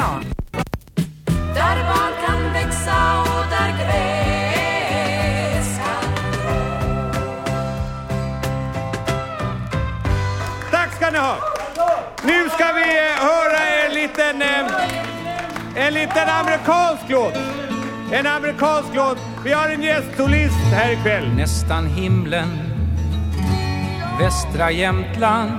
bra. 0.00 0.20
Där 1.54 1.84
barn 1.84 2.12
kan 2.26 2.52
växa 2.52 3.20
och 3.20 3.44
där 3.50 3.68
gräs 3.78 5.78
kan 5.78 6.04
Tack 10.70 10.94
ska 10.96 11.10
ni 11.10 11.18
ha! 11.18 11.36
Nu 12.24 12.48
ska 12.48 12.72
vi 12.72 12.80
eh, 12.80 13.18
höra 13.18 13.58
en 13.86 13.94
liten, 13.94 14.42
eh, 14.42 14.66
en 15.86 15.94
liten 15.94 16.28
amerikansk 16.28 17.02
låt. 17.08 17.34
En 18.12 18.26
amerikansk 18.26 18.88
låt. 18.94 19.18
Vi 19.44 19.52
har 19.52 19.68
en 19.68 19.82
gästsolist 19.82 20.56
här 20.74 20.92
ikväll. 20.92 21.28
Nästan 21.36 21.86
himlen 21.86 22.58
Västra 24.18 24.70
Jämtland 24.70 25.50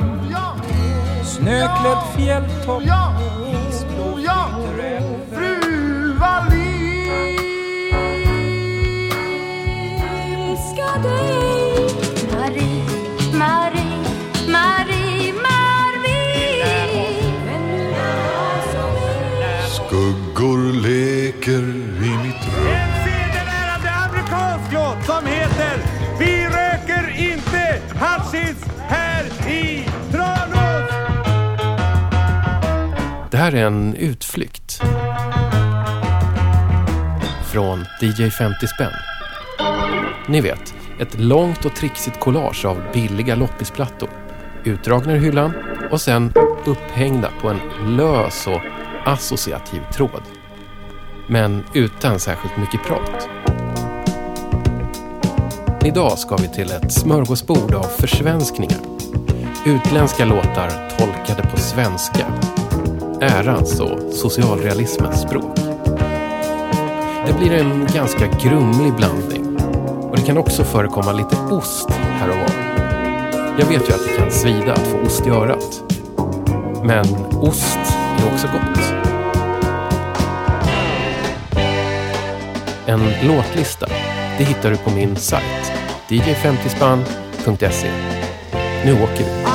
Snöklädd 1.24 1.98
fjälltopp 2.16 2.84
Skuggor 19.92 20.74
leker 20.74 21.64
i 22.06 22.12
mitt 22.24 22.44
rum 22.56 22.68
En 22.68 22.94
sedelärande 23.04 23.92
amerikansk 23.92 24.74
låt 24.74 25.06
som 25.06 25.26
heter 25.26 25.78
Vi 26.20 26.46
röker 26.46 27.14
inte 27.18 27.82
hashish 28.00 28.66
här 28.88 29.26
i 29.50 29.90
Tranås. 30.12 30.92
Det 33.32 33.38
här 33.38 33.56
är 33.56 33.66
en 33.66 33.96
utflykt. 33.96 34.82
Från 37.52 37.86
DJ 38.02 38.30
50 38.30 38.68
spänn. 38.68 38.94
Ni 40.28 40.42
vet, 40.42 40.74
ett 41.02 41.20
långt 41.20 41.66
och 41.66 41.76
trixigt 41.76 42.20
collage 42.20 42.66
av 42.66 42.84
billiga 42.94 43.36
loppisplattor. 43.36 44.10
Utdragna 44.64 45.14
ur 45.14 45.20
hyllan 45.20 45.54
och 45.92 46.02
sen 46.02 46.34
upphängda 46.66 47.30
på 47.42 47.50
en 47.50 47.60
lös 47.98 48.48
och 48.48 48.62
associativ 49.06 49.82
tråd. 49.94 50.22
Men 51.28 51.64
utan 51.74 52.20
särskilt 52.20 52.58
mycket 52.58 52.84
prat. 52.84 53.30
Idag 55.86 56.20
ska 56.20 56.36
vi 56.36 56.48
till 56.48 56.72
ett 56.72 56.92
smörgåsbord 56.92 57.74
av 57.74 57.84
försvenskningar. 57.84 58.80
Utländska 59.66 60.26
låtar 60.26 60.98
tolkade 60.98 61.50
på 61.52 61.58
svenska 61.58 62.26
ärans 63.22 63.80
och 63.80 64.14
socialrealismens 64.14 65.22
språk. 65.22 65.58
Det 67.28 67.34
blir 67.40 67.54
en 67.54 67.88
ganska 67.94 68.28
grumlig 68.28 68.96
blandning 68.96 69.51
och 70.12 70.18
det 70.18 70.24
kan 70.24 70.38
också 70.38 70.64
förekomma 70.64 71.12
lite 71.12 71.36
ost 71.36 71.90
här 71.92 72.30
och 72.30 72.36
var. 72.36 72.52
Jag 73.60 73.66
vet 73.66 73.90
ju 73.90 73.94
att 73.94 74.08
det 74.08 74.18
kan 74.18 74.32
svida 74.32 74.74
att 74.74 74.88
få 74.88 74.98
ost 74.98 75.28
i 75.28 75.30
örat. 75.30 75.84
Men 76.84 77.06
ost 77.42 77.80
är 78.20 78.34
också 78.34 78.48
gott. 78.48 78.80
En 82.86 83.28
låtlista, 83.28 83.88
det 84.38 84.44
hittar 84.44 84.70
du 84.70 84.78
på 84.78 84.92
min 84.92 85.16
sajt 85.16 85.72
dj50spann.se. 86.08 87.92
Nu 88.86 89.04
åker 89.04 89.24
vi. 89.24 89.51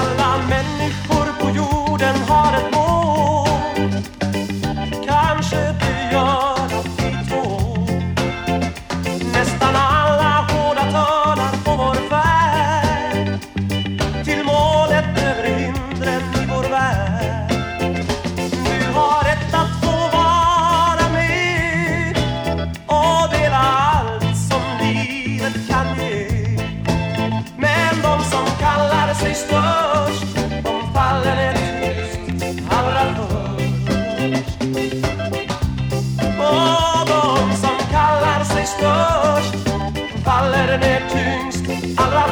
Faller 40.76 40.88
är 40.88 41.02
tyngst 41.10 41.64
allra 41.96 42.24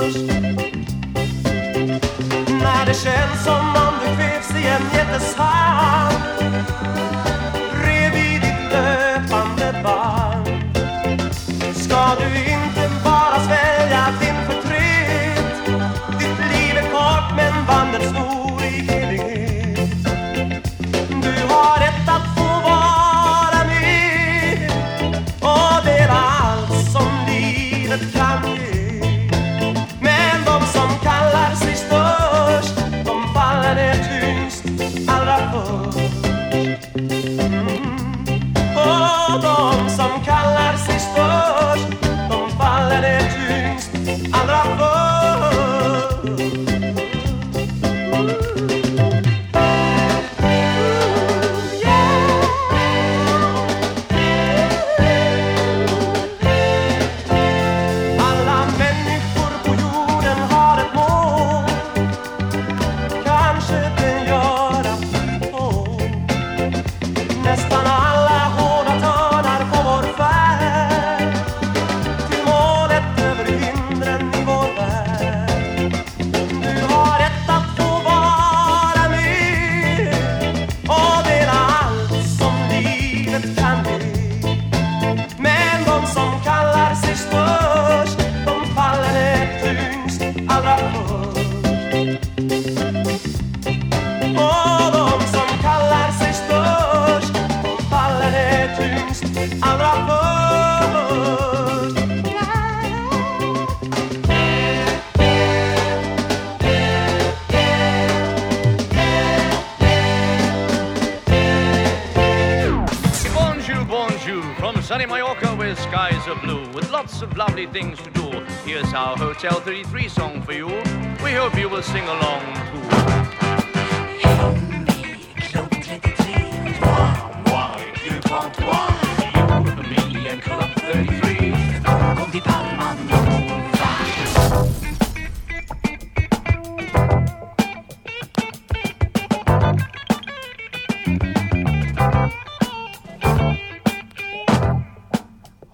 först. 0.00 0.30
När 2.48 2.86
det 2.86 2.94
känns 2.94 3.44
som 3.44 3.66
om 3.66 3.94
du 4.00 4.16
kvävs 4.16 4.50
i 4.50 4.66
en 4.66 4.82
jättesvall 4.94 6.43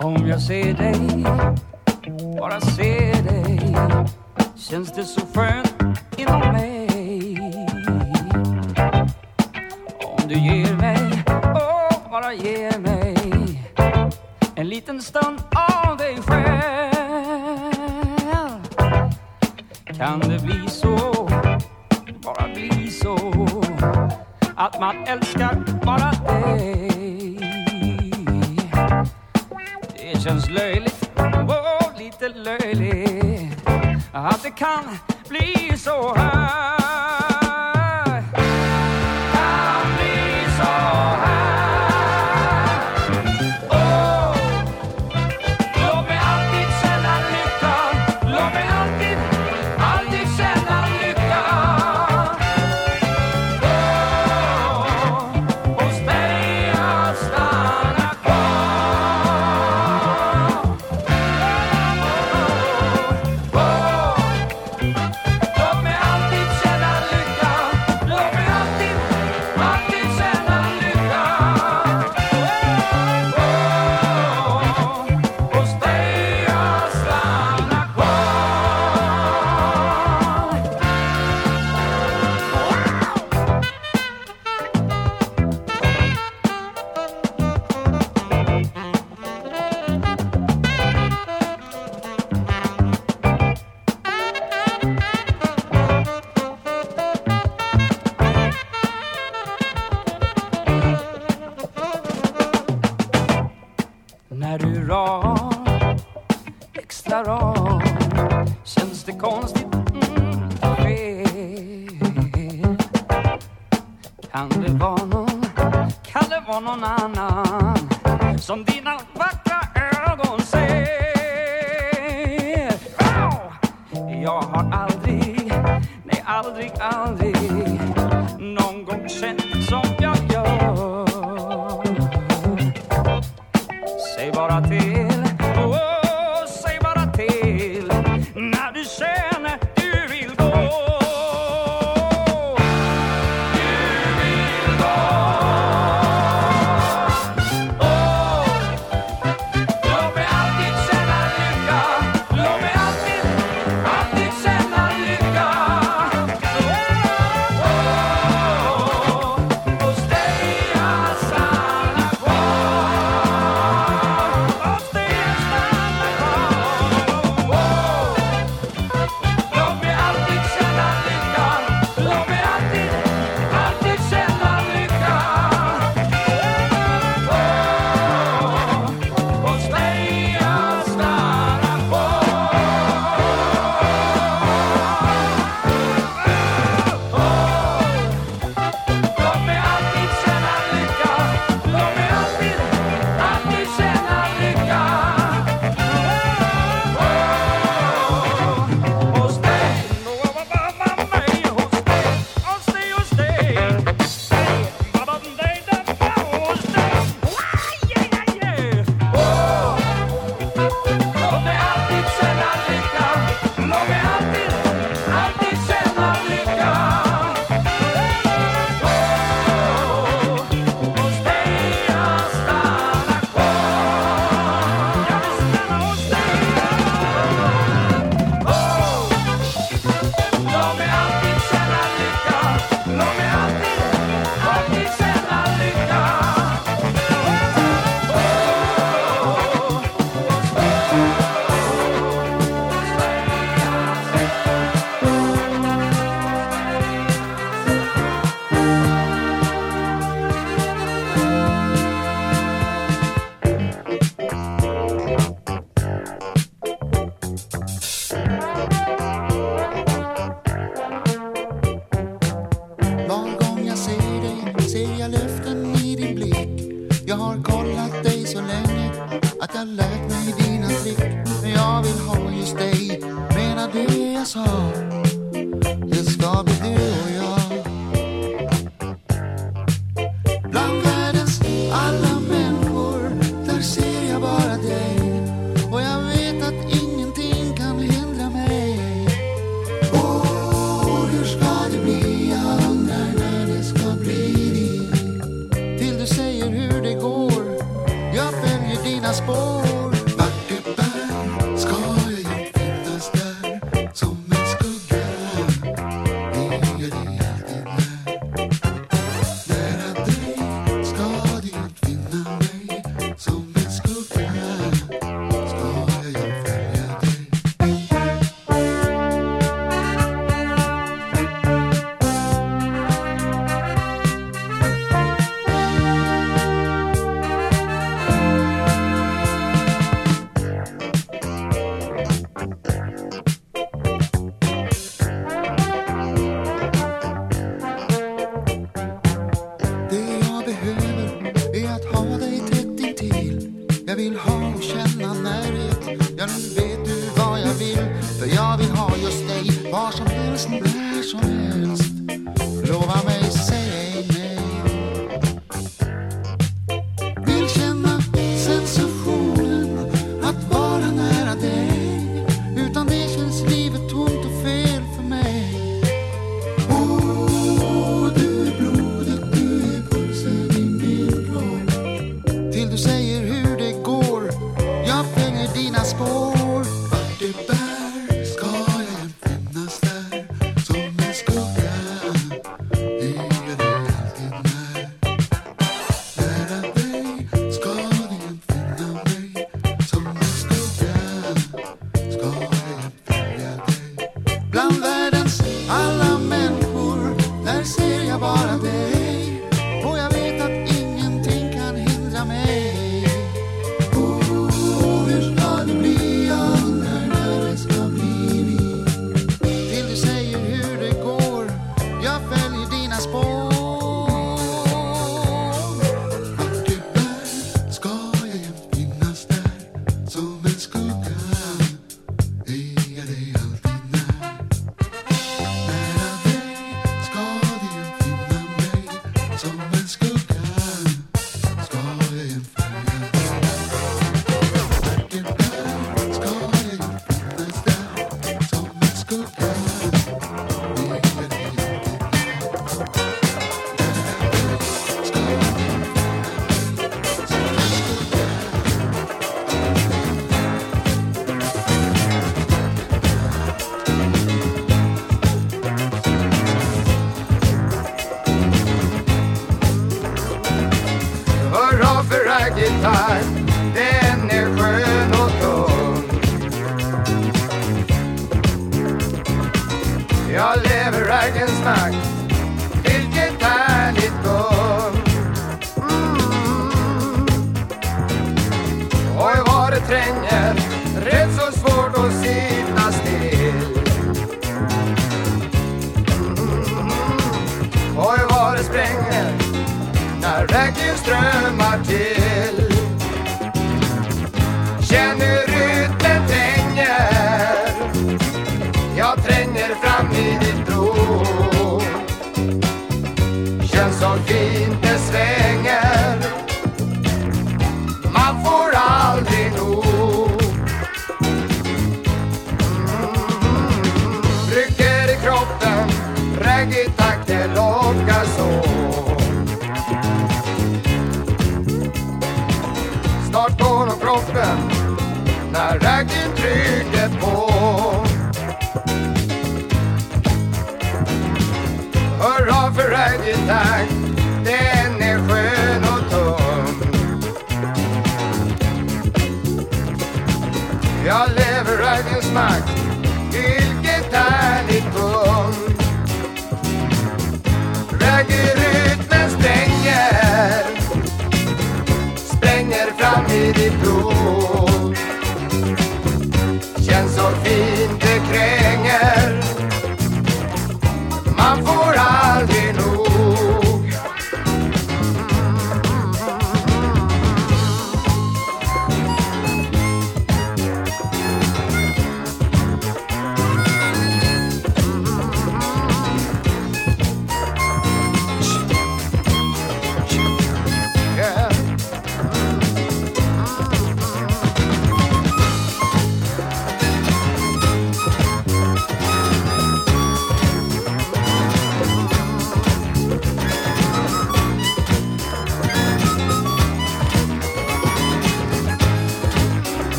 Om 0.00 0.26
jag 0.26 0.40
ser 0.40 0.74
dig, 0.74 1.24
bara 2.38 2.60
ser 2.60 3.22
dig 3.22 3.76
känns 4.56 4.92
det 4.92 5.04
så 5.04 5.20
skönt 5.34 5.74
inom 6.16 6.40
mig. 6.40 7.40
Om 10.04 10.28
du 10.28 10.34
ger 10.34 10.76
mig, 10.76 11.24
åh, 11.54 12.10
bara 12.10 12.32
ger 12.32 12.78
mig 12.78 13.16
en 14.54 14.68
liten 14.68 15.02
stund 15.02 15.38
av 15.50 15.96
dig 15.96 16.16
själv. 16.22 16.58
Kan 19.84 20.20
det 20.20 20.42
bli 20.42 20.68
så, 20.68 21.28
bara 22.24 22.48
bli 22.54 22.90
så 22.90 23.16
att 24.56 24.80
man 24.80 24.96
älskar 25.06 25.77
känns 30.28 30.50
löjligt, 30.50 31.10
oh, 31.16 31.98
lite 31.98 32.28
löjligt 32.28 33.68
att 34.12 34.42
det 34.42 34.50
kan 34.50 34.98
bli 35.28 35.78
så 35.78 36.14
här. 36.14 37.07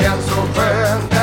Jag 0.00 0.06
känns 0.06 1.17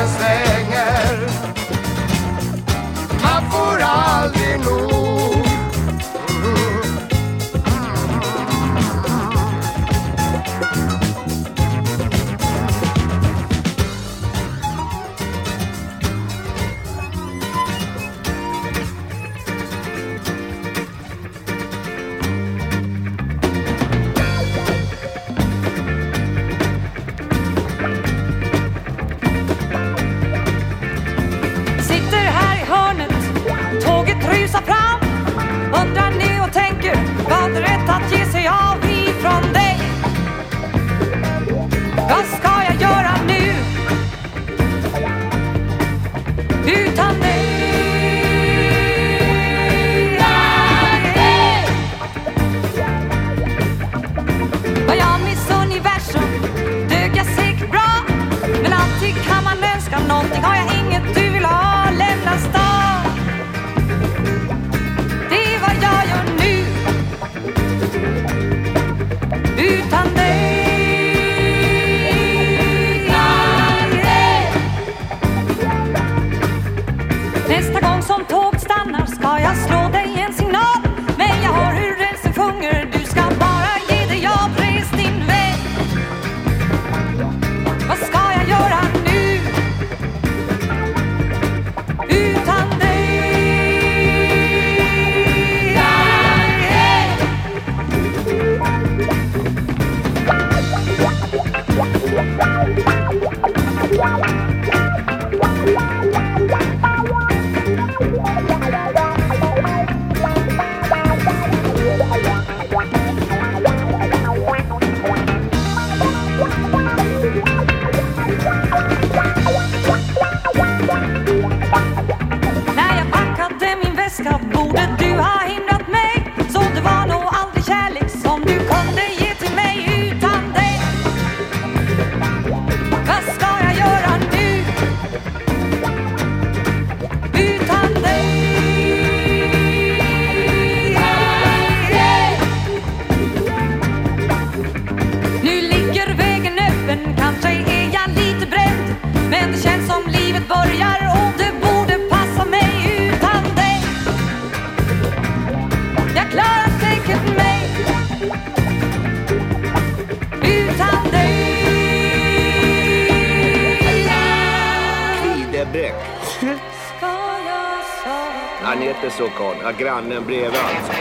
heter 169.05 169.17
så 169.17 169.29
karln. 169.29 169.59
Ja, 169.63 169.71
grannen 169.71 170.25
bredvid 170.25 170.59
alltså. 170.59 170.93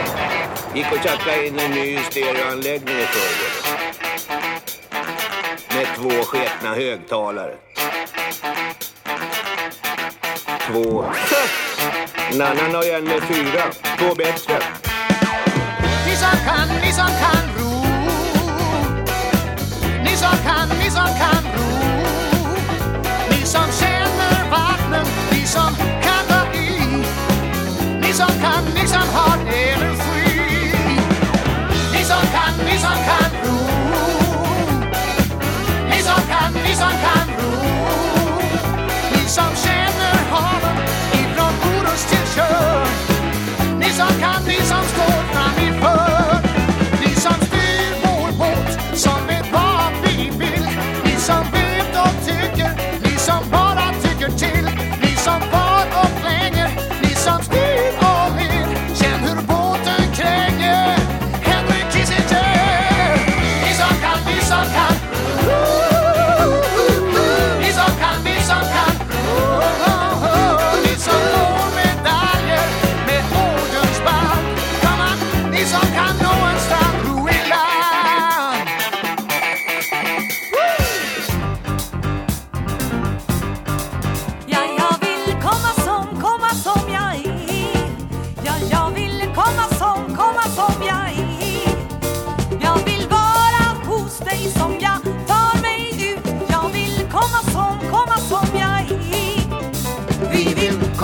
Gick 0.75 0.91
och 0.91 0.97
tjackade 1.03 1.47
in 1.47 1.59
en 1.59 1.71
ny 1.71 1.97
stereoanläggning 1.97 2.95
i 2.95 3.05
förrgår. 3.05 3.51
Med 5.75 5.87
två 5.95 6.23
sketna 6.23 6.73
högtalare. 6.73 7.55
Två. 10.67 11.05
En 12.31 12.41
annan 12.41 12.75
har 12.75 12.83
ju 12.83 12.91
en 12.91 13.03
med 13.03 13.23
fyra. 13.23 13.63
Två 13.97 14.15
bättre. 14.15 14.59
Ni 16.05 16.15
som 16.15 16.37
kan, 16.45 16.67
ni 16.81 16.91
som 16.91 17.07
kan 17.07 17.34
som 28.87 29.01
kan, 29.01 29.44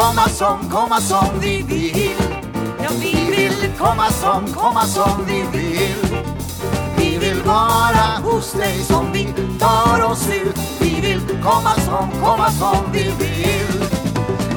komma 0.01 0.29
som, 0.29 0.69
komma 0.69 1.01
som 1.01 1.39
vi 1.41 1.61
vill. 1.61 2.15
Ja, 2.83 2.89
vi 2.99 3.13
vill 3.31 3.71
Komma 3.77 4.09
som, 4.09 4.53
komma 4.53 4.85
som 4.85 5.25
vi 5.27 5.43
vill. 5.53 6.17
Vi 6.97 7.17
vill 7.17 7.41
vara 7.45 8.07
hos 8.23 8.53
dig 8.53 8.79
som 8.83 9.11
vi 9.13 9.33
tar 9.59 10.11
oss 10.11 10.29
ut. 10.29 10.57
Vi 10.79 11.01
vill 11.01 11.21
komma 11.43 11.73
som, 11.75 12.11
komma 12.21 12.51
som 12.51 12.91
vi 12.93 13.03
vill. 13.03 13.83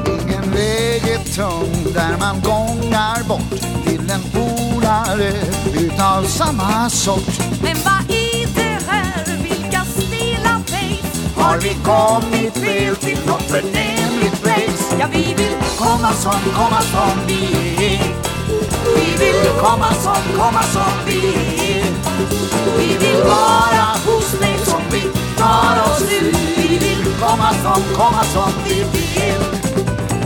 Ingen 0.07 0.50
väg 0.50 1.02
är 1.09 1.35
tung 1.37 1.92
där 1.94 2.16
man 2.20 2.40
gångar 2.40 3.28
bort 3.28 3.61
till 3.87 4.11
en 4.11 4.22
polare 4.33 5.33
utav 5.74 6.22
samma 6.22 6.90
sort. 6.90 7.38
Men 7.62 7.76
vad 7.85 8.16
är 8.16 8.46
det 8.54 8.78
här? 8.88 9.42
Vilka 9.42 9.85
stela 9.85 10.59
face? 10.66 11.42
Har 11.42 11.59
vi 11.59 11.74
kommit 11.74 12.54
fel 12.54 12.96
till 12.96 13.18
något 13.26 13.42
förnämligt 13.42 14.42
place 14.42 14.84
Ja, 14.98 15.07
vi 15.12 15.35
vill 15.35 15.57
Komma 15.78 16.12
som, 16.12 16.35
komma 16.54 16.80
som 16.80 17.26
vi 17.26 17.44
är 17.87 18.14
Vi 18.96 19.24
vill 19.24 19.50
komma 19.61 19.94
som, 19.94 20.38
komma 20.38 20.62
som 20.62 20.92
vi 21.07 21.35
är 21.78 21.85
Vi 22.78 22.87
vill 22.87 23.22
vara 23.22 23.87
hos 24.07 24.33
dig 24.40 24.59
som 24.64 24.80
vi 24.90 25.02
tar 25.37 25.83
oss 25.85 26.02
ut 26.02 26.37
Vi 26.57 26.78
vill 26.78 27.04
komma 27.20 27.50
som, 27.62 27.83
komma 27.96 28.24
som 28.24 28.52
vi 28.64 28.74
vill. 28.74 29.44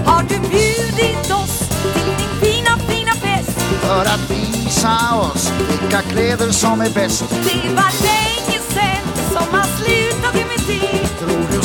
Har 0.07 0.23
du 0.23 0.39
bjudit 0.39 1.31
oss 1.31 1.69
till 1.83 2.15
din 2.19 2.41
fina, 2.41 2.79
fina 2.89 3.13
fest? 3.13 3.59
För 3.81 4.05
att 4.05 4.31
visa 4.31 4.97
oss 5.15 5.53
vilka 5.71 6.03
kläder 6.03 6.51
som 6.51 6.81
är 6.81 6.91
bäst. 6.91 7.25
Det 7.31 7.75
var 7.75 7.93
länge 8.03 8.59
sen 8.75 9.25
som 9.33 9.53
man 9.53 9.67
slutade 9.79 10.45
med 10.49 10.61
det. 10.67 11.09
Tror 11.19 11.47
du 11.53 11.63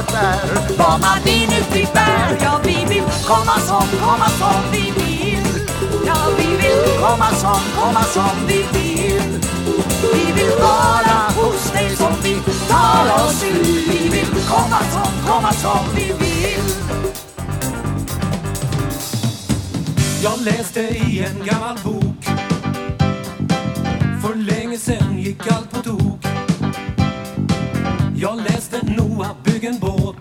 skalet 0.00 0.14
är 0.14 0.76
vad 0.78 1.00
man 1.00 1.28
inuti 1.28 1.86
bär 1.94 2.38
Ja, 2.42 2.60
vi 2.64 2.84
vill 2.88 3.02
Komma 3.26 3.58
som, 3.60 3.82
komma 4.00 4.28
som 4.28 4.62
vi 4.72 4.92
vill. 4.96 5.60
Ja, 6.06 6.16
vi 6.38 6.46
vill 6.46 7.00
Komma 7.00 7.30
som, 7.30 7.60
komma 7.78 8.02
som 8.02 8.46
vi 8.46 8.64
vill. 8.72 9.40
Vi 10.12 10.32
vill 10.32 10.50
vara 10.60 11.30
hos 11.36 11.70
dig 11.72 11.96
som 11.96 12.12
vi 12.22 12.34
tar 12.68 13.26
oss 13.26 13.44
ut 13.44 13.66
Vi 13.66 14.08
vill 14.08 14.44
komma 14.48 14.80
som, 14.92 15.32
komma 15.32 15.52
som 15.52 15.94
vi 15.94 16.04
vill. 16.04 16.74
Jag 20.22 20.40
läste 20.40 20.80
i 20.80 21.24
en 21.24 21.46
gammal 21.46 21.78
bok. 21.84 22.24
För 24.22 24.34
länge 24.34 24.78
sen 24.78 25.18
gick 25.18 25.52
allt 25.52 25.70
på 25.70 25.82
tok. 25.82 26.26
Jag 28.16 28.36
läste 28.36 28.80
Noah 28.82 29.32
Regenboot. 29.60 30.19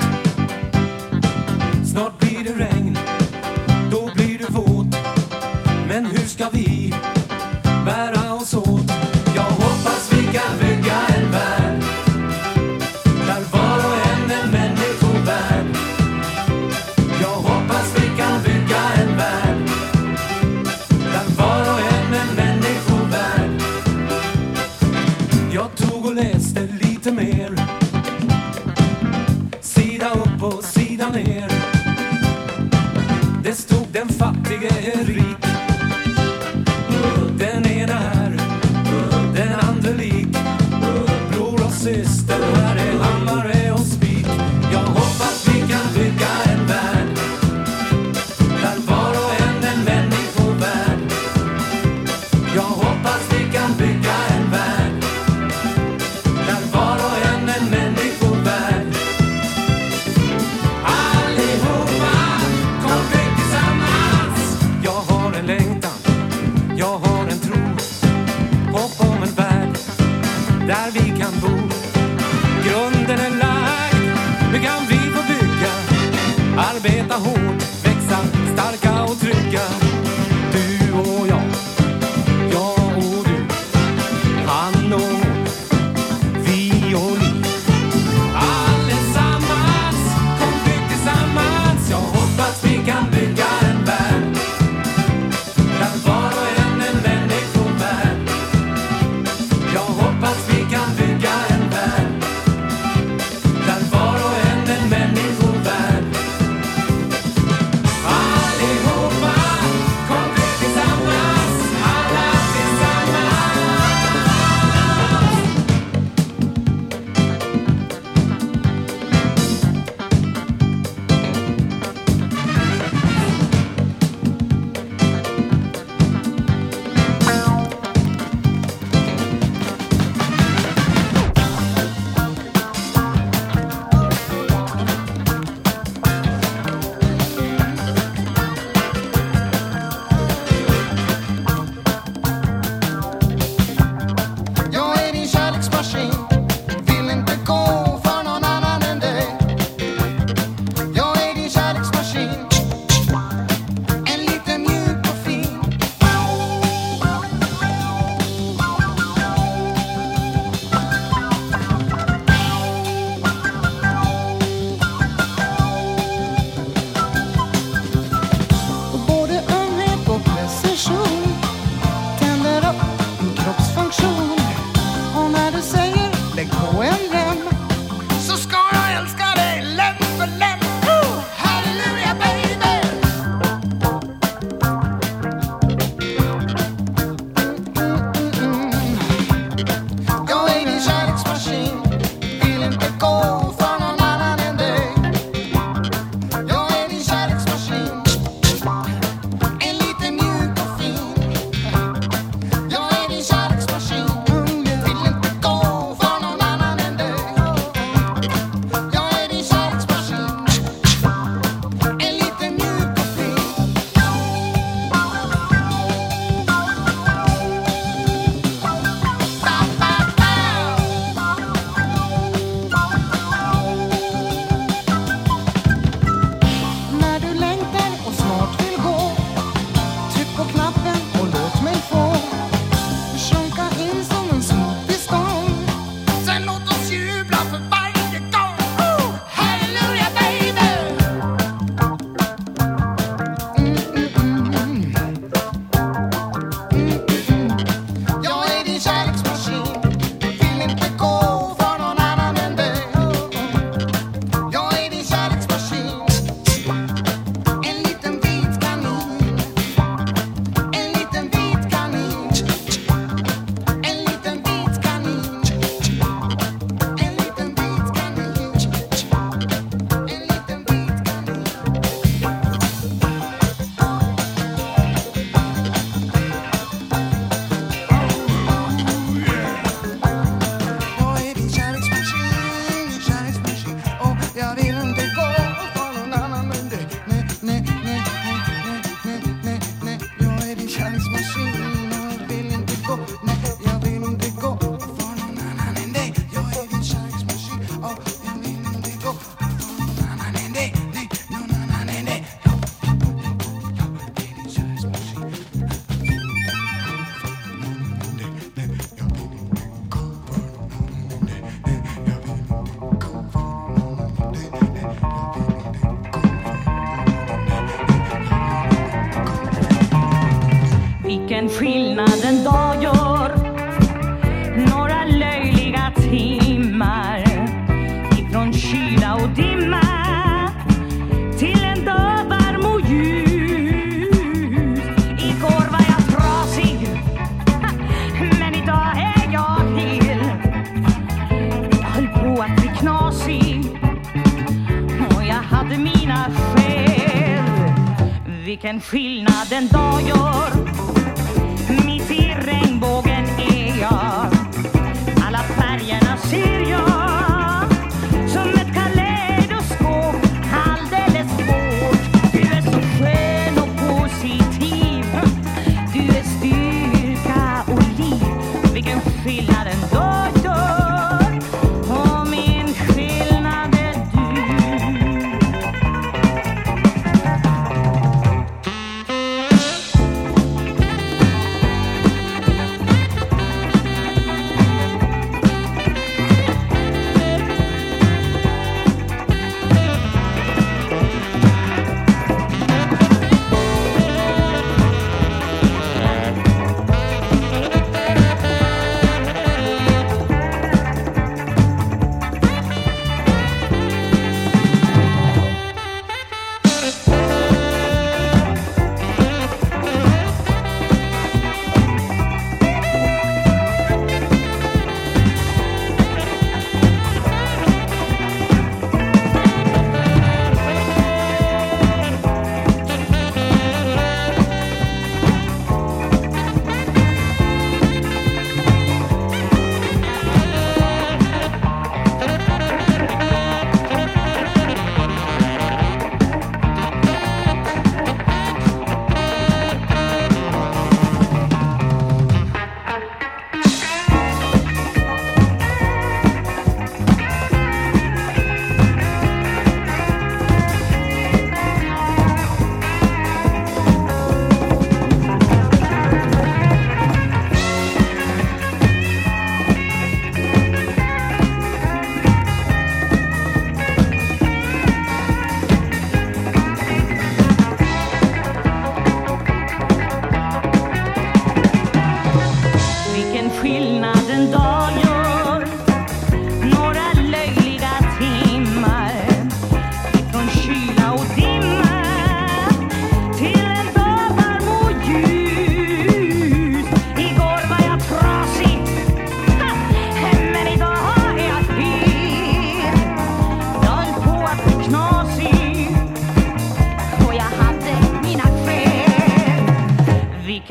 and 348.80 348.86
feel 348.86 349.09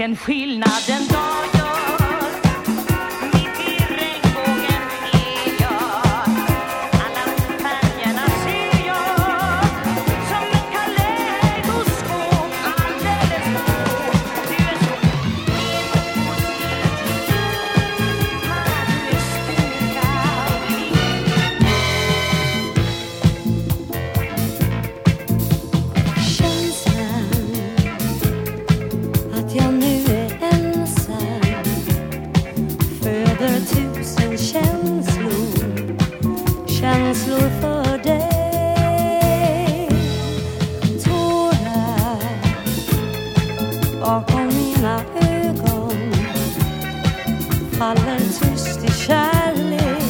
and 0.09 0.19
bakom 44.09 44.47
mina 44.47 45.01
ögon. 45.21 46.13
Faller 47.79 48.19
tyst 48.19 48.85
i 48.85 48.93
kärlek, 49.07 50.03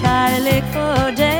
kärlek 0.00 0.64
för 0.72 1.16
dig. 1.16 1.31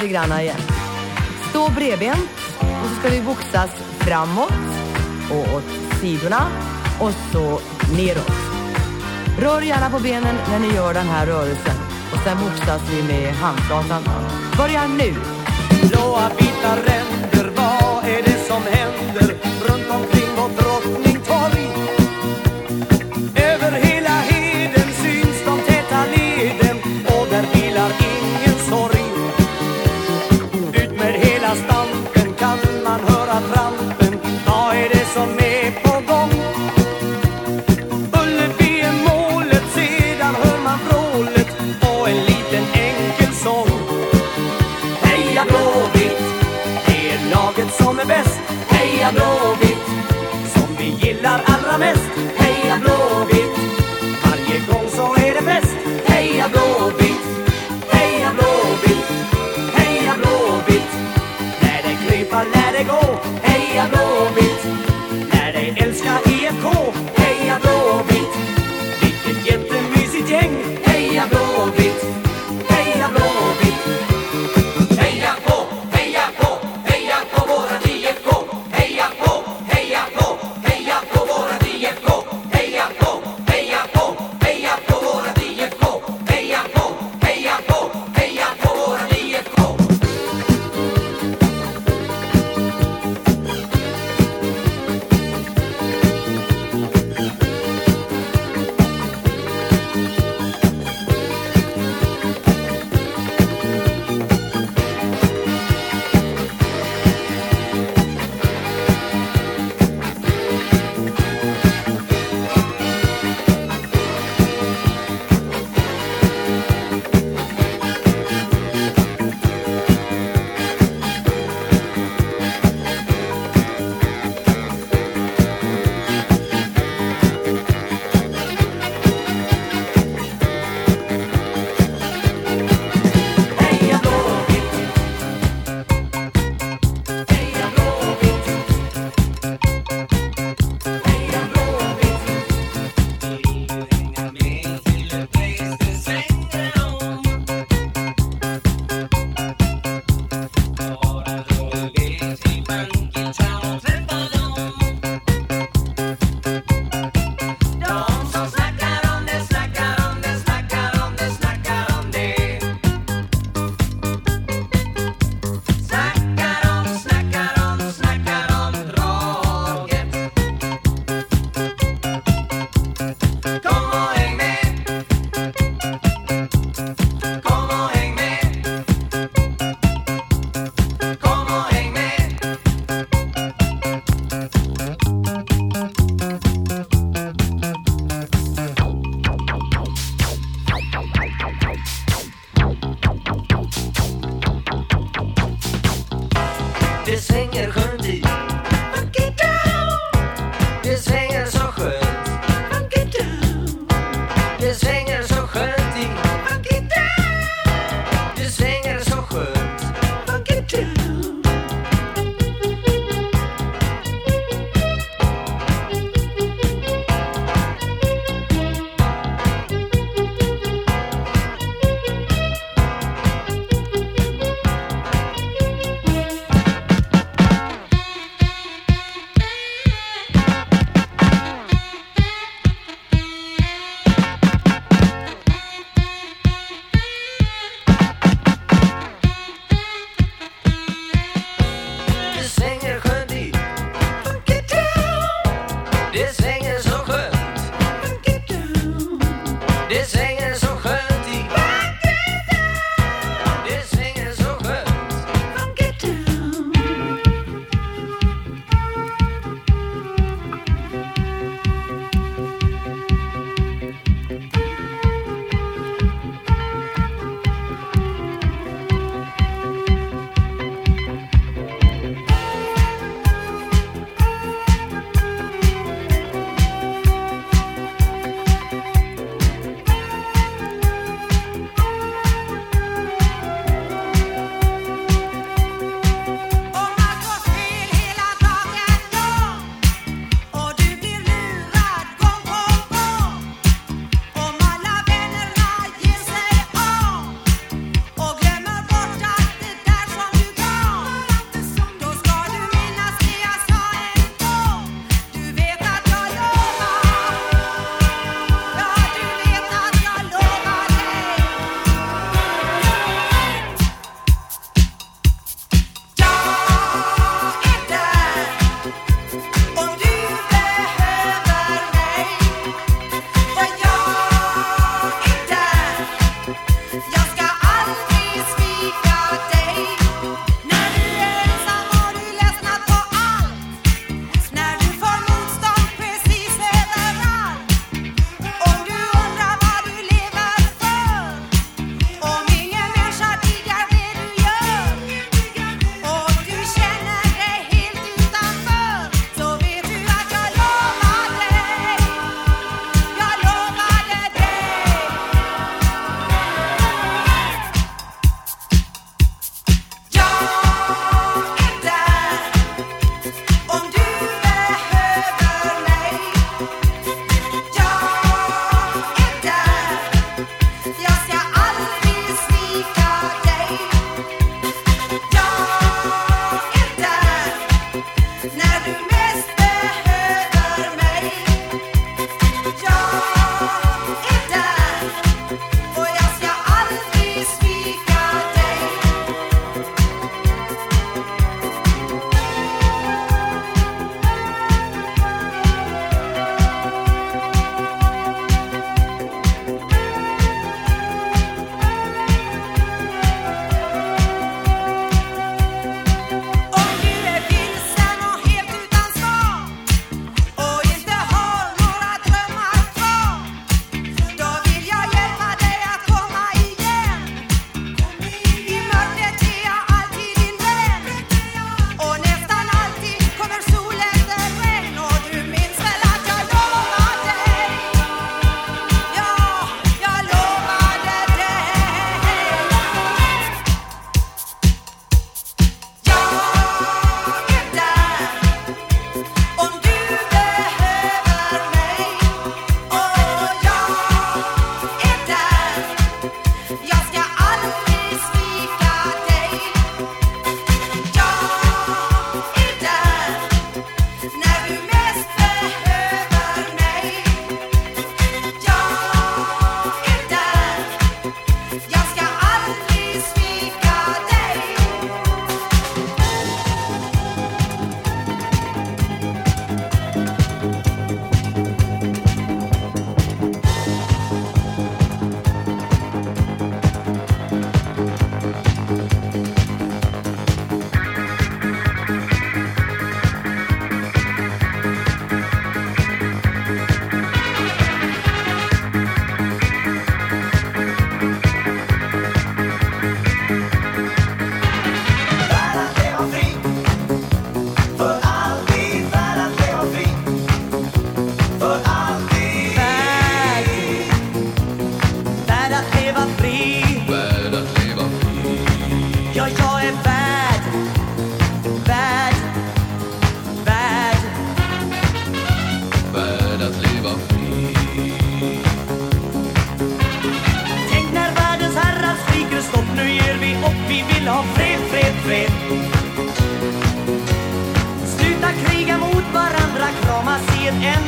Lite 0.00 0.12
grann 0.12 0.40
igen. 0.40 0.60
Stå 1.50 1.70
bredbent 1.70 2.30
och 2.60 2.88
så 2.88 3.00
ska 3.00 3.08
vi 3.10 3.20
boxas 3.20 3.70
framåt 3.98 4.52
och 5.30 5.54
åt 5.54 6.00
sidorna 6.00 6.46
och 7.00 7.12
så 7.32 7.60
neråt. 7.96 8.32
Rör 9.38 9.60
gärna 9.60 9.90
på 9.90 9.98
benen 9.98 10.34
när 10.50 10.58
ni 10.58 10.74
gör 10.74 10.94
den 10.94 11.06
här 11.06 11.26
rörelsen 11.26 11.76
och 12.12 12.18
sen 12.24 12.38
boxas 12.38 12.82
vi 12.90 13.02
med 13.02 13.34
handflatan. 13.34 14.02
Börja 14.56 14.86
nu! 14.86 15.14
Blåa 15.88 16.30
vita 16.38 16.76
ränder, 16.76 17.52
vad 17.56 18.04
är 18.04 18.22
det 18.22 18.38
som 18.48 18.62
händer 18.62 19.34
runt 19.68 19.90
omkring 19.90 20.36
vårt 20.36 20.56
Drottningtorg? 20.56 20.99
Allra 51.70 51.78
mest. 51.78 52.10
Heja 52.36 52.78
Blåvitt, 52.78 53.58
varje 54.24 54.58
gång 54.66 54.88
så 54.90 55.14
är 55.14 55.34
det 55.34 55.42
fest. 55.42 55.76
Heja 56.04 56.48
Blåvitt, 56.48 57.20
heja 57.90 58.30
Blåvitt, 58.34 59.06
heja 59.74 60.14
Blåvitt. 60.16 60.92
När 61.62 61.82
det 61.82 61.96
krypa, 62.06 62.36
när 62.36 62.72
det 62.72 62.84
gå. 62.84 63.20
Heja 63.42 63.88
Blåvitt, 63.88 64.64
när 65.32 65.52
det 65.52 65.82
älskar 65.82 66.18
IFK. 66.26 66.79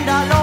escándalo. 0.02 0.41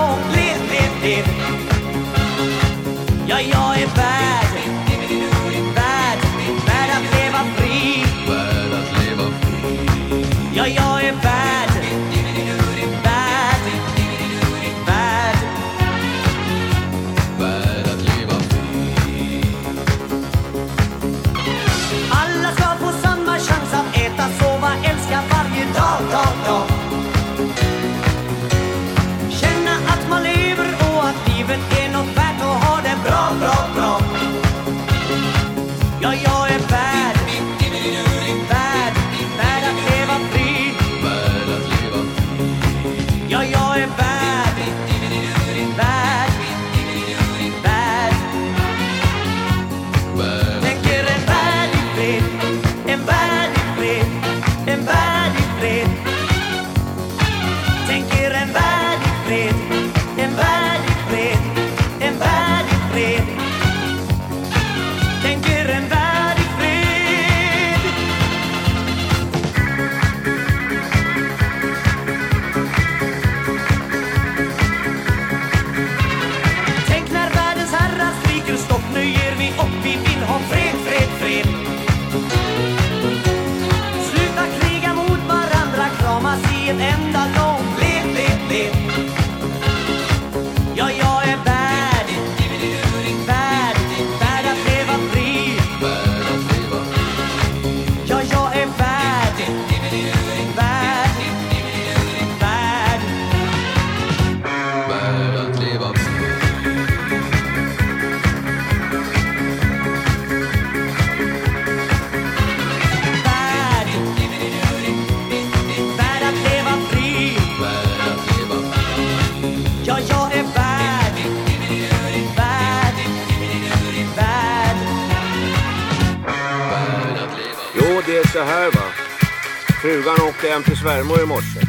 Frugan 129.89 130.27
åkte 130.29 130.47
hem 130.47 130.63
till 130.63 130.77
svärmor 130.77 131.23
i 131.23 131.25
morse. 131.25 131.59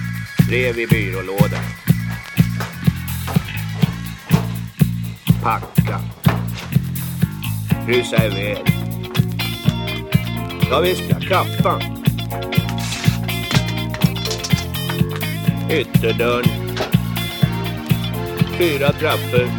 Brev 0.49 0.79
i 0.79 0.87
byrålådan. 0.87 1.65
Packa. 5.43 6.01
Rusa 7.87 8.27
iväg. 8.27 8.65
Ja 10.71 10.81
visst 10.81 11.03
ja, 11.09 11.21
kappan. 11.29 11.83
Ytterdörren. 15.71 16.79
Fyra 18.59 18.93
trappor. 18.93 19.51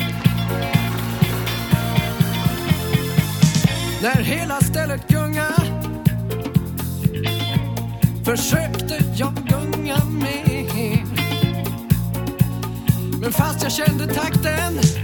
När 4.01 4.21
hela 4.21 4.61
stället 4.61 5.07
gungar 5.07 5.40
försökte 8.25 9.03
jag 9.15 9.33
gunga 9.33 9.97
med. 10.05 11.07
Men 13.21 13.31
fast 13.31 13.63
jag 13.63 13.71
kände 13.71 14.07
takten 14.07 15.00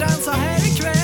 dansa 0.00 0.32
här 0.32 0.66
ikväll 0.66 0.99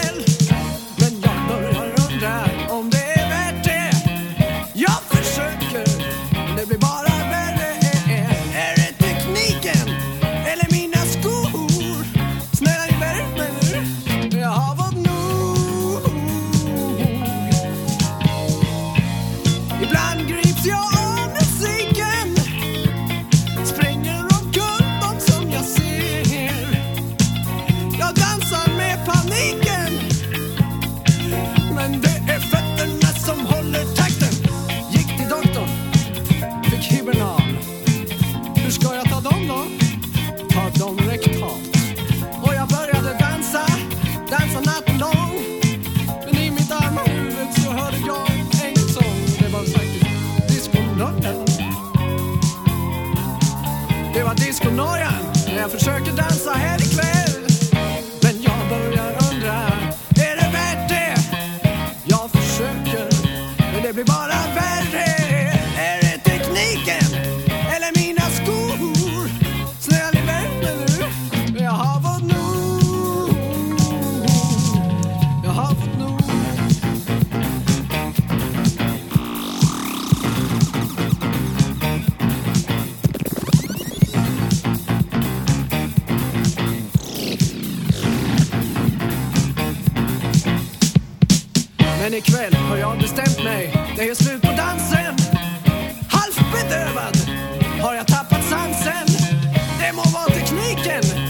taken. 100.74 101.25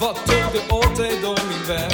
Vad 0.00 0.14
tog 0.14 0.52
du 0.52 0.74
åt 0.74 0.96
dig 0.96 1.18
då 1.22 1.28
min 1.48 1.64
vän? 1.68 1.90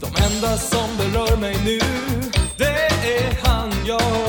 De 0.00 0.06
enda 0.24 0.56
som 0.56 0.96
berör 0.98 1.36
mig 1.36 1.56
nu, 1.64 1.80
det 2.56 2.88
är 3.04 3.38
han 3.42 3.70
jag 3.86 4.19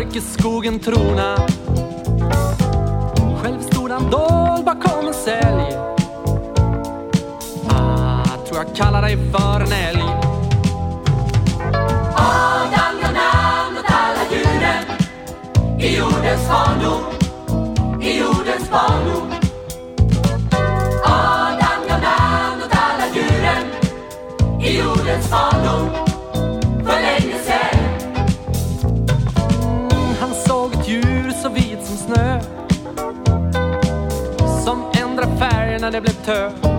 mark 0.00 0.80
trona. 0.80 1.36
Själv 3.42 3.60
stod 3.60 3.90
han 3.90 4.10
dold 4.10 4.64
bakom 4.64 5.06
en 5.06 5.14
sälj. 5.14 5.76
Ah, 7.68 8.24
tror 8.48 8.58
jag 8.58 8.76
kallar 8.76 9.02
dig 9.02 9.16
för 9.32 9.60
en 9.60 9.72
älg. 9.72 10.04
Adam 12.16 12.94
gav 13.02 13.12
namn 13.12 13.78
åt 13.78 13.90
alla 13.90 14.24
djuren 14.30 14.84
i 15.78 15.96
jordens 15.96 16.48
barndom, 16.48 17.02
i 18.02 18.18
jordens 18.18 18.70
barndom. 18.70 19.32
Adam 21.04 21.88
gav 21.88 22.00
namn 22.00 22.62
åt 22.62 22.72
alla 22.72 23.14
djuren 23.14 23.64
i 24.60 24.78
jordens 24.78 25.30
barndom. 25.30 25.99
när 35.80 35.90
det 35.90 36.00
blev 36.00 36.12
tö. 36.12 36.69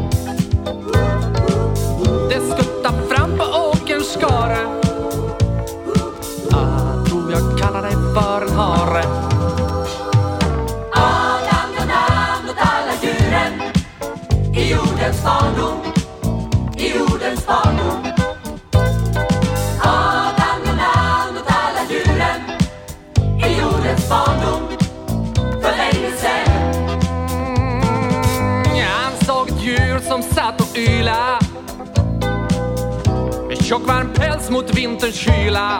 Tjock 33.71 33.87
varm 33.87 34.09
päls 34.13 34.49
mot 34.49 34.77
vinterns 34.77 35.15
kyla. 35.15 35.79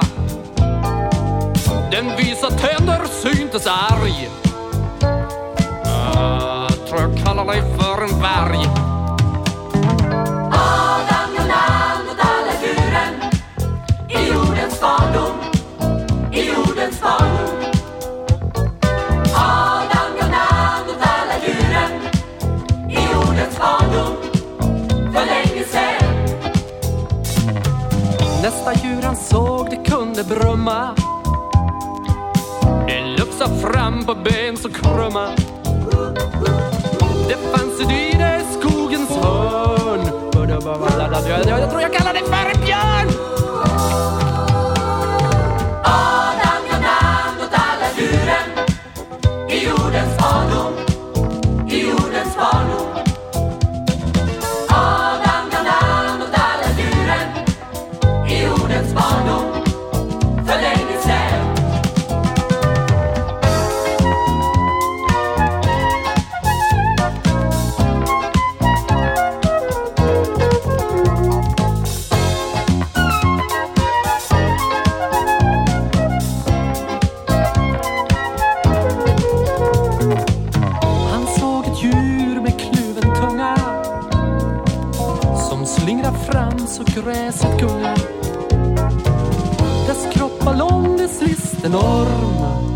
Den 1.91 2.05
visa 2.17 2.49
tänder 2.49 3.01
syntes 3.23 3.67
arg. 3.67 4.29
Uh, 5.85 6.71
tror 6.87 7.01
jag 7.01 7.25
kallar 7.25 7.45
dig 7.45 7.63
han 29.11 29.19
såg 29.19 29.69
det 29.69 29.89
kunde 29.89 30.23
brumma. 30.23 30.95
Det 32.87 33.01
lufsa 33.19 33.47
fram 33.47 34.05
på 34.05 34.15
ben 34.15 34.57
så 34.57 34.69
krumma. 34.69 35.27
Det 37.27 37.37
fanns 37.51 37.81
ett 37.81 37.91
yr 37.91 38.39
i 38.39 38.59
skogens 38.59 39.09
hörn. 39.09 40.01
Jag 41.47 41.69
tror 41.69 41.81
jag 41.81 41.93
kallar 41.93 42.13
det 42.13 42.19
för 42.19 42.59
en 42.59 42.65
björn. 42.65 43.30
gräs 86.71 86.79
och 86.79 87.03
gräset 87.03 87.59
gungar. 87.59 87.97
Dess 89.87 90.13
kroppar 90.13 90.57
lång, 90.57 90.97
dess 90.97 91.21
lister 91.21 91.67
enorma 91.67 92.70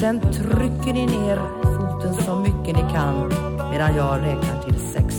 Sen 0.00 0.20
trycker 0.20 0.92
ni 0.92 1.06
ner 1.06 1.36
foten 1.62 2.14
så 2.14 2.36
mycket 2.36 2.76
ni 2.76 2.92
kan 2.92 3.28
medan 3.70 3.96
jag 3.96 4.22
räknar 4.22 4.62
till 4.62 4.80
sex. 4.80 5.09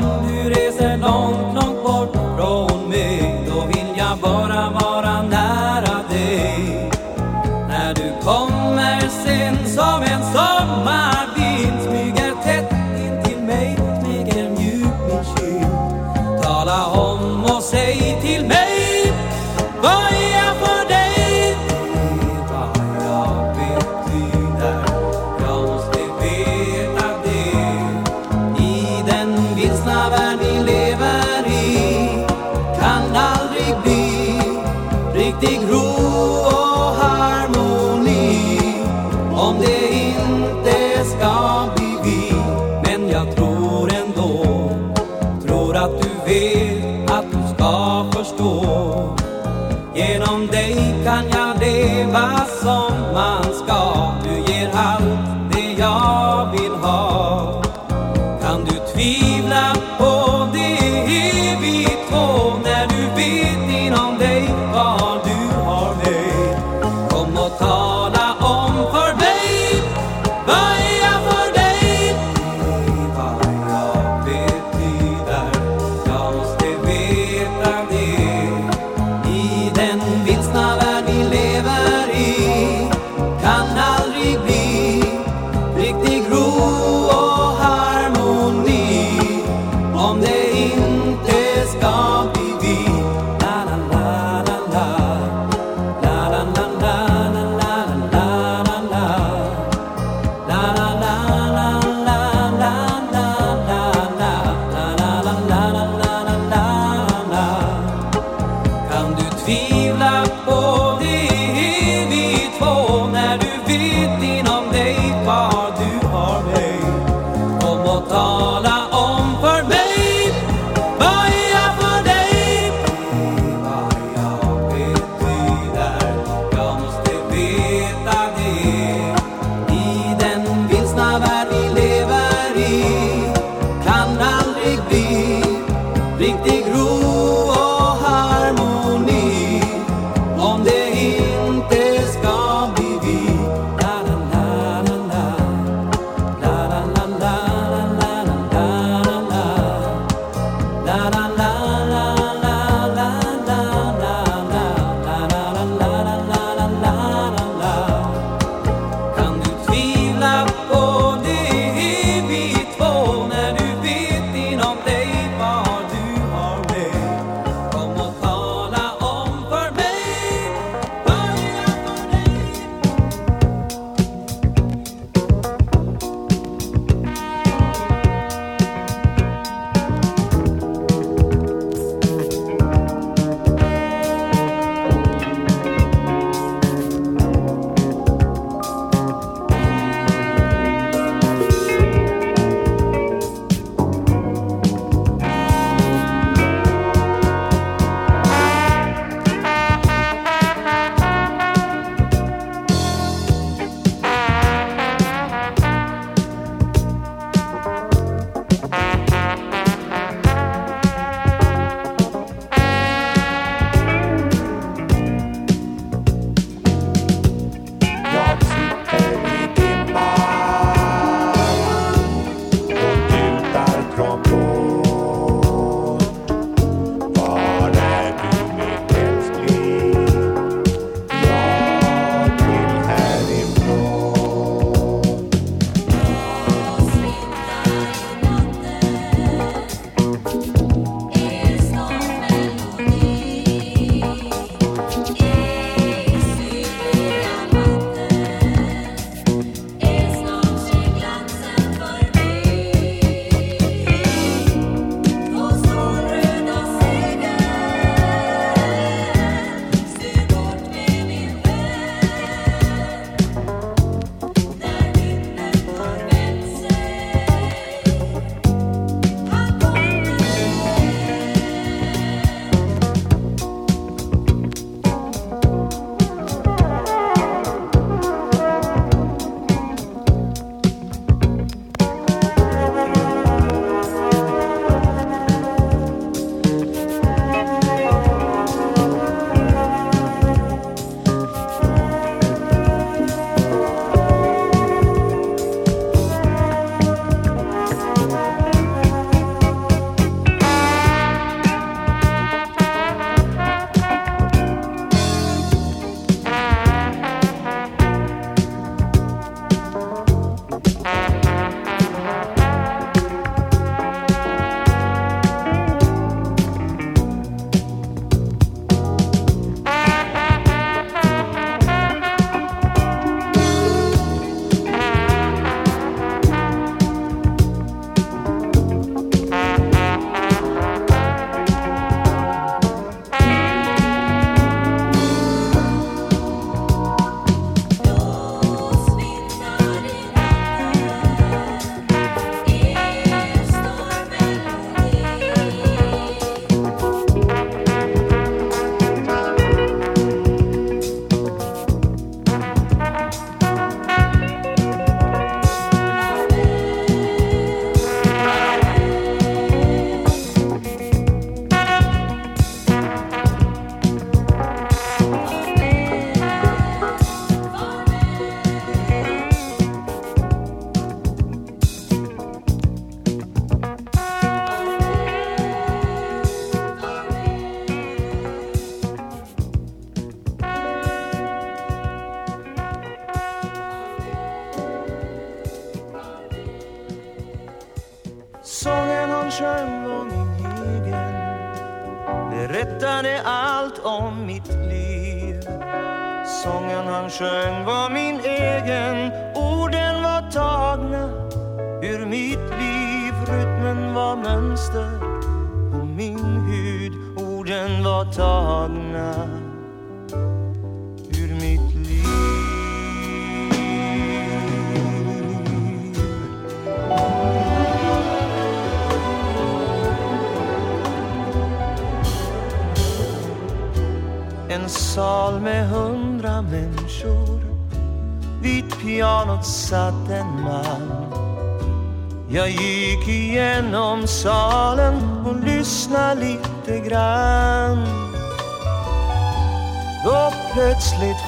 du 0.00 0.50
reser 0.50 0.96
någonstans 0.96 1.39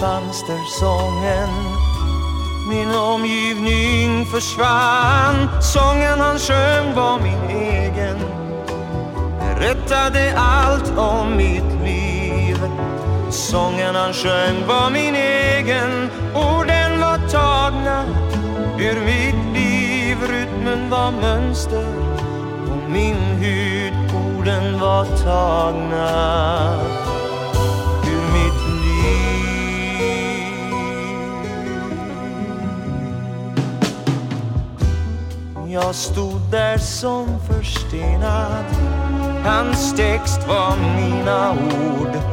plötsligt 0.03 0.83
Min 2.69 2.95
omgivning 2.95 4.27
försvann. 4.27 5.49
Sången 5.61 6.21
han 6.21 6.39
sjöng 6.39 6.95
var 6.95 7.19
min 7.21 7.57
egen. 7.57 8.19
Berättade 9.39 10.35
allt 10.37 10.99
om 10.99 11.37
mitt 11.37 11.83
liv. 11.85 12.57
Sången 13.31 13.95
han 13.95 14.13
sjöng 14.13 14.67
var 14.67 14.91
min 14.91 15.15
egen. 15.15 16.11
Orden 16.35 17.01
var 17.01 17.29
tagna 17.29 18.05
ur 18.79 19.01
mitt 19.05 19.55
liv. 19.55 20.17
Rytmen 20.29 20.91
var 20.91 21.11
mönster 21.11 21.87
på 22.67 22.91
min 22.91 23.17
hud. 23.17 23.93
Orden 24.15 24.81
var 24.81 25.05
tagna. 25.25 27.12
Jag 35.73 35.95
stod 35.95 36.41
där 36.51 36.79
som 36.79 37.27
förstenad 37.49 38.65
Hans 39.45 39.97
text 39.97 40.49
var 40.49 40.77
mina 40.97 41.51
ord 41.53 42.33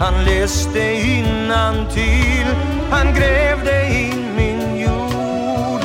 han 0.00 0.24
läste 0.24 0.92
innantill, 0.92 2.46
han 2.90 3.14
grävde 3.14 3.90
in 3.92 4.36
min 4.36 4.76
jord. 4.76 5.82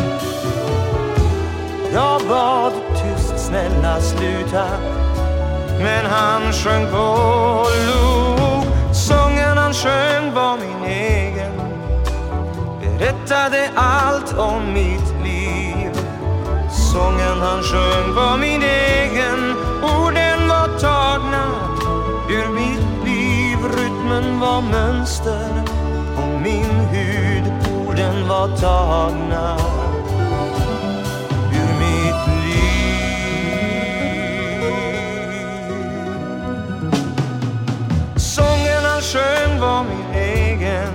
Jag 1.94 2.22
bad 2.30 2.74
tyst, 2.94 3.46
snälla 3.46 4.02
sluta. 4.02 4.66
Men 5.80 6.06
han 6.06 6.54
sjöng 6.54 6.92
på 6.92 6.98
och 6.98 7.70
log. 7.88 8.66
Sången 8.96 9.58
han 9.58 9.74
sjöng 9.74 10.34
var 10.34 10.58
min 10.58 10.92
egen. 10.92 11.52
Berättade 12.82 13.70
allt 13.76 14.38
om 14.38 14.74
mitt. 14.74 15.15
Sången 16.96 17.42
han 17.42 17.64
sjöng 17.64 18.14
var 18.16 18.38
min 18.38 18.62
egen. 18.64 19.56
Orden 19.84 20.48
var 20.48 20.80
tagna 20.80 21.46
ur 22.30 22.48
mitt 22.54 23.06
liv. 23.06 23.58
Rytmen 23.78 24.40
var 24.40 24.62
mönster 24.62 25.64
på 26.16 26.40
min 26.44 26.80
hud. 26.94 27.44
Orden 27.88 28.28
var 28.28 28.48
tagna 28.58 29.58
ur 31.52 31.74
mitt 31.80 32.28
liv. 32.46 33.02
Sången 38.16 38.84
han 38.84 39.02
sjöng 39.02 39.60
var 39.60 39.84
min 39.84 40.14
egen. 40.22 40.94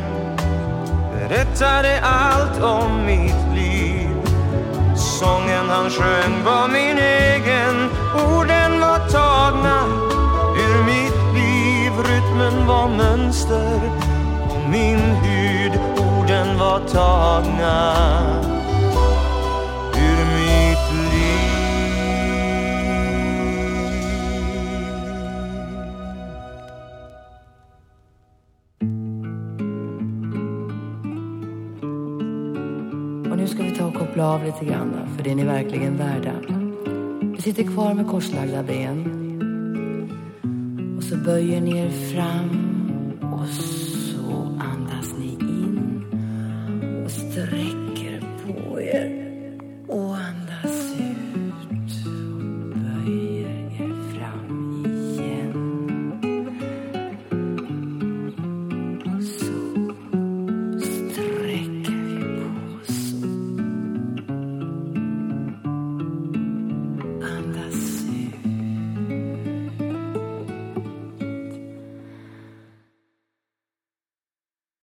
Berättade 1.12 2.01
allt 2.02 2.62
om 2.62 3.06
mitt 3.06 3.40
han 5.81 5.90
sjöng 5.90 6.44
var 6.44 6.69
min 6.69 6.98
egen. 6.98 7.90
Orden 8.15 8.81
var 8.81 8.98
tagna 9.09 9.85
ur 10.57 10.85
mitt 10.85 11.35
liv. 11.35 11.93
Rytmen 11.98 12.66
var 12.66 12.89
mönster 12.89 13.81
och 14.51 14.70
min 14.70 14.98
hud. 14.98 15.73
Orden 15.97 16.59
var 16.59 16.81
tagna. 16.81 18.49
Koppla 34.20 34.34
av 34.34 34.44
lite 34.44 34.64
grann, 34.64 35.09
för 35.16 35.24
det 35.24 35.30
är 35.30 35.34
ni 35.34 35.44
verkligen 35.44 35.97
värda. 35.97 36.32
Vi 37.36 37.42
sitter 37.42 37.62
kvar 37.62 37.94
med 37.94 38.06
korslagda 38.06 38.62
ben. 38.62 39.16
Och 40.97 41.02
så 41.05 41.16
böjer 41.16 41.60
ni 41.60 41.78
er 41.78 41.90
fram 41.90 42.69